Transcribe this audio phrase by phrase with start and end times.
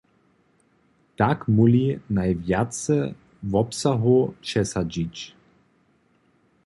[1.17, 1.83] Tak móhli
[2.15, 2.97] najwjace
[3.51, 5.15] wobsahow přesadźić.